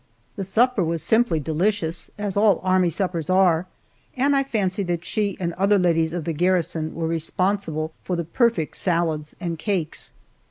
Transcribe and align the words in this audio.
The 0.35 0.43
supper 0.43 0.83
was 0.83 1.03
simply 1.03 1.39
delicious 1.39 2.09
as 2.17 2.35
all 2.35 2.59
army 2.63 2.89
suppers 2.89 3.29
are 3.29 3.67
and 4.17 4.35
I 4.35 4.41
fancy 4.41 4.81
that 4.85 5.05
she 5.05 5.37
and 5.39 5.53
other 5.53 5.77
ladies 5.77 6.11
of 6.11 6.23
the 6.23 6.33
garrison 6.33 6.95
were 6.95 7.07
responsible 7.07 7.91
for 8.03 8.15
the 8.15 8.25
perfect 8.25 8.77
salads 8.77 9.35
and 9.39 9.59
cakes. 9.59 10.11